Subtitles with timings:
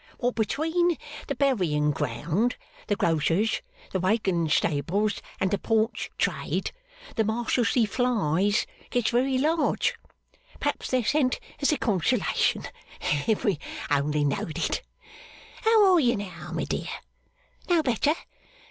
[0.17, 0.97] What between
[1.27, 2.55] the buryin ground,
[2.87, 3.61] the grocer's,
[3.91, 6.71] the waggon stables, and the paunch trade,
[7.17, 9.93] the Marshalsea flies gets very large.
[10.59, 12.63] P'raps they're sent as a consolation,
[13.27, 13.59] if we
[13.91, 14.81] only know'd it.
[15.61, 16.89] How are you now, my dear?
[17.69, 18.15] No better?